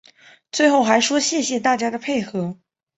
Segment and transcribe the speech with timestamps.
[0.51, 2.57] 最后还说谢谢大家的配合